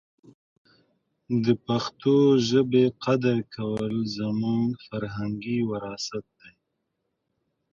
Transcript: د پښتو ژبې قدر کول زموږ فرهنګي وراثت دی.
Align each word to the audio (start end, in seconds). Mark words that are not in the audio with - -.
د 1.45 1.47
پښتو 1.65 2.15
ژبې 2.49 2.85
قدر 3.03 3.37
کول 3.55 3.93
زموږ 4.17 4.67
فرهنګي 4.87 5.59
وراثت 5.69 6.25
دی. 6.39 6.53